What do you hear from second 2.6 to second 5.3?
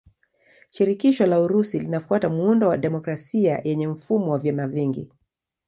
wa demokrasia yenye mfumo wa vyama vingi.